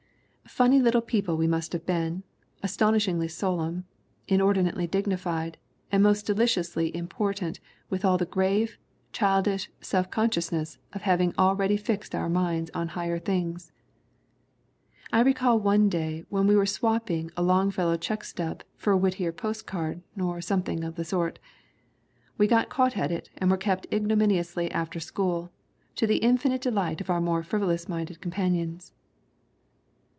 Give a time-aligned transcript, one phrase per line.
[0.47, 2.23] Funny little people we must have been
[2.61, 3.85] astonishingly solemn,
[4.27, 5.57] in ordinately dignified
[5.93, 8.77] and most deliciously important with all the grave,
[9.13, 13.71] childish self consciousness of hav ing already fixed our minds on higher things.
[15.13, 18.97] "I recall one day when we were swapping a Long fellow check stub for a
[18.97, 21.39] Whittier post card, or some thing of that sort.
[22.37, 25.49] We got caught at it and were kept ignominiously after school,
[25.95, 28.91] to the infinite delight of our more frivolous minded companions."